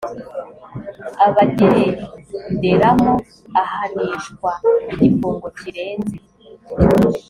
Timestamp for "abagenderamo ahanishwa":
1.25-4.51